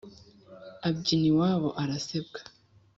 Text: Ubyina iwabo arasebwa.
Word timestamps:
Ubyina 0.89 1.25
iwabo 1.31 1.69
arasebwa. 1.81 2.39